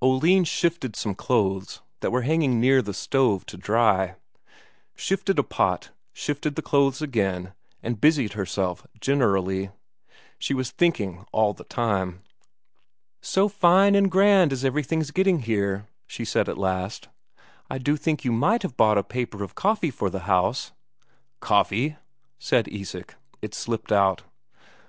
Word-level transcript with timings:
Oline 0.00 0.44
shifted 0.44 0.94
some 0.94 1.16
clothes 1.16 1.82
that 2.02 2.12
were 2.12 2.22
hanging 2.22 2.60
near 2.60 2.82
the 2.82 2.94
stove 2.94 3.44
to 3.46 3.56
dry; 3.56 4.14
shifted 4.94 5.40
a 5.40 5.42
pot, 5.42 5.90
shifted 6.12 6.54
the 6.54 6.62
clothes 6.62 7.02
again, 7.02 7.52
and 7.82 8.00
busied 8.00 8.34
herself 8.34 8.86
generally. 9.00 9.70
She 10.38 10.54
was 10.54 10.70
thinking 10.70 11.26
all 11.32 11.52
the 11.52 11.64
time. 11.64 12.22
"So 13.22 13.48
fine 13.48 13.96
and 13.96 14.08
grand 14.08 14.52
as 14.52 14.64
everything's 14.64 15.10
getting 15.10 15.40
here," 15.40 15.88
she 16.06 16.24
said 16.24 16.48
at 16.48 16.58
last. 16.58 17.08
"I 17.68 17.78
do 17.78 17.96
think 17.96 18.24
you 18.24 18.30
might 18.30 18.62
have 18.62 18.76
bought 18.76 18.98
a 18.98 19.02
paper 19.02 19.42
of 19.42 19.56
coffee 19.56 19.90
for 19.90 20.10
the 20.10 20.20
house." 20.30 20.70
"Coffee?" 21.40 21.96
said 22.38 22.68
Isak. 22.68 23.16
It 23.40 23.52
slipped 23.52 23.90
out. 23.90 24.22